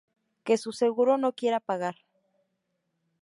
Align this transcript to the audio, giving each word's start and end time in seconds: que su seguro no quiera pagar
que 0.43 0.57
su 0.57 0.71
seguro 0.71 1.19
no 1.19 1.33
quiera 1.33 1.59
pagar 1.59 1.93